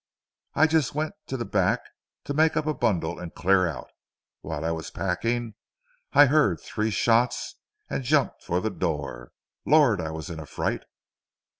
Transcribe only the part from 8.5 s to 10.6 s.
the door. Lord I was in a